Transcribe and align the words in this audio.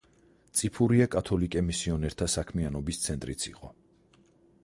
წიფურია 0.59 1.07
კათოლიკე 1.15 1.63
მისიონერთა 1.67 2.29
საქმიანობის 2.37 3.01
ცენტრიც 3.05 3.47
იყო. 3.53 3.73